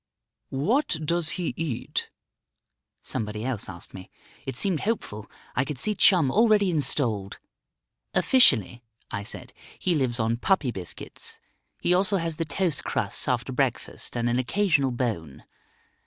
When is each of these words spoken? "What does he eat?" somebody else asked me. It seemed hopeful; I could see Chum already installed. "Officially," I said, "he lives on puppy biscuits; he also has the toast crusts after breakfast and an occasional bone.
"What 0.49 0.97
does 1.05 1.29
he 1.37 1.53
eat?" 1.55 2.09
somebody 3.03 3.45
else 3.45 3.69
asked 3.69 3.93
me. 3.93 4.09
It 4.47 4.55
seemed 4.55 4.79
hopeful; 4.79 5.29
I 5.55 5.63
could 5.63 5.77
see 5.77 5.93
Chum 5.93 6.31
already 6.31 6.71
installed. 6.71 7.37
"Officially," 8.15 8.81
I 9.11 9.21
said, 9.21 9.53
"he 9.77 9.93
lives 9.93 10.19
on 10.19 10.37
puppy 10.37 10.71
biscuits; 10.71 11.39
he 11.81 11.93
also 11.93 12.17
has 12.17 12.37
the 12.37 12.45
toast 12.45 12.83
crusts 12.83 13.27
after 13.27 13.53
breakfast 13.53 14.17
and 14.17 14.27
an 14.27 14.39
occasional 14.39 14.89
bone. 14.89 15.43